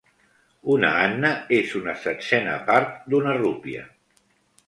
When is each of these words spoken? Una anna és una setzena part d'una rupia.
Una 0.75 0.87
anna 1.01 1.29
és 1.57 1.75
una 1.81 1.93
setzena 2.07 2.55
part 2.71 2.95
d'una 3.15 3.35
rupia. 3.43 3.85